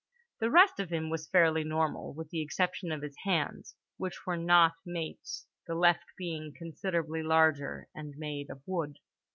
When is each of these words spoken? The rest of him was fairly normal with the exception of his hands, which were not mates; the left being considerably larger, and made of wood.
The 0.39 0.49
rest 0.49 0.79
of 0.79 0.89
him 0.91 1.11
was 1.11 1.29
fairly 1.29 1.63
normal 1.63 2.11
with 2.15 2.31
the 2.31 2.41
exception 2.41 2.91
of 2.91 3.03
his 3.03 3.15
hands, 3.23 3.75
which 3.97 4.25
were 4.25 4.35
not 4.35 4.73
mates; 4.83 5.45
the 5.67 5.75
left 5.75 6.15
being 6.17 6.53
considerably 6.57 7.21
larger, 7.21 7.87
and 7.93 8.15
made 8.17 8.49
of 8.49 8.63
wood. 8.65 8.97